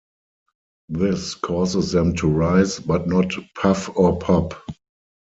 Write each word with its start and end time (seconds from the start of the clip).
This 0.89 1.35
causes 1.35 1.91
them 1.91 2.15
to 2.15 2.27
rise, 2.27 2.79
but 2.79 3.07
not 3.07 3.33
puff 3.55 3.87
or 3.95 4.17
pop. 4.17 4.55